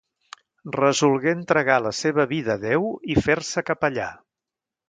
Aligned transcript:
Resolgué 0.75 1.33
entregar 1.37 1.77
la 1.89 1.93
seva 1.97 2.27
vida 2.33 2.57
a 2.57 2.57
Déu 2.67 2.91
i 3.17 3.21
fer-se 3.27 3.67
capellà. 3.71 4.09